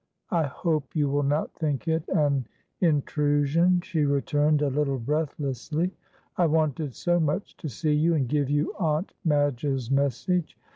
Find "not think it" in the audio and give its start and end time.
1.21-2.07